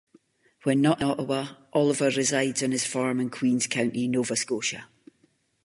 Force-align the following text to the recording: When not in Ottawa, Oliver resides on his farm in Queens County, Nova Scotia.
When 0.63 0.81
not 0.81 0.99
in 0.99 1.05
Ottawa, 1.07 1.49
Oliver 1.73 2.09
resides 2.09 2.63
on 2.63 2.71
his 2.71 2.87
farm 2.87 3.19
in 3.19 3.29
Queens 3.29 3.67
County, 3.67 4.07
Nova 4.07 4.35
Scotia. 4.35 4.85